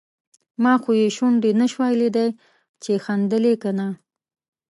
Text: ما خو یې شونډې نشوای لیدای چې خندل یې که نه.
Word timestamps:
ما 0.63 0.73
خو 0.81 0.89
یې 1.01 1.07
شونډې 1.17 1.51
نشوای 1.61 1.93
لیدای 2.01 2.29
چې 2.83 2.91
خندل 3.05 3.43
یې 3.49 3.55
که 3.61 3.71
نه. 3.77 3.87